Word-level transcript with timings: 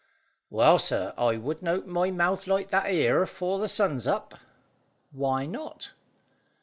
"Well, 0.49 0.79
sir, 0.79 1.13
I 1.15 1.37
wouldn't 1.37 1.67
open 1.67 1.91
my 1.91 2.09
mouth 2.09 2.47
like 2.47 2.69
that 2.69 2.87
'ere, 2.87 3.23
'fore 3.27 3.59
the 3.59 3.67
sun's 3.67 4.07
up." 4.07 4.33
"Why 5.11 5.45
not?" 5.45 5.91